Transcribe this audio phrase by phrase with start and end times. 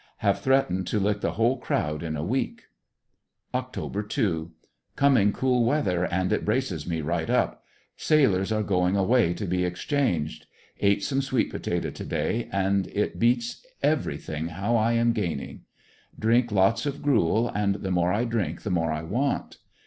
[0.17, 2.63] Have threatened to lick the whole crowd in a week.
[3.53, 4.09] Oct.
[4.09, 4.51] 2.—
[4.95, 7.63] Coming cool weather and it braces me right up.
[7.97, 10.47] Sail ors are going away to be exchanged.
[10.79, 15.65] Ate some sweet potato to day, and it beats everything how I am gaining.
[16.17, 19.59] Drink lots of gruel, and the more I drink the more I want.